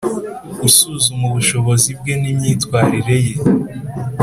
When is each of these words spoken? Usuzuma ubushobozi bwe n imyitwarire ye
Usuzuma 0.67 1.23
ubushobozi 1.29 1.89
bwe 1.99 2.13
n 2.21 2.23
imyitwarire 2.31 3.15
ye 3.25 3.35